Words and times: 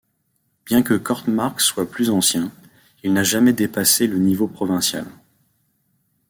Bien 0.65 0.81
que 0.81 0.95
Kortemark 0.95 1.61
soit 1.61 1.87
plus 1.87 2.09
ancien, 2.09 2.51
il 3.03 3.13
n'a 3.13 3.21
jamais 3.23 3.53
dépassé 3.53 4.07
le 4.07 4.17
niveau 4.17 4.47
provincial. 4.47 5.05